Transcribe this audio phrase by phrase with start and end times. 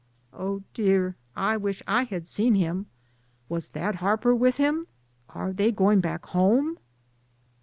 [0.33, 2.87] "Oh, dear, I wish I had seen him.
[3.49, 4.87] Was Thad Harper with him?
[5.29, 6.79] Are they going back home?"